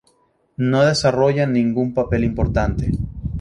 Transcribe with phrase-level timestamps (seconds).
[0.57, 2.89] No desarrolla ningún papel importante.